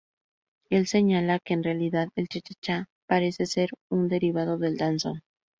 [0.71, 5.21] Él señala que en realidad, el chachachá parece ser un derivado del Danzón.